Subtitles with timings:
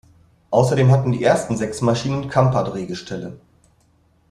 [0.49, 3.39] Außerdem hatten die ersten sechs Maschinen Kamper-Drehgestelle.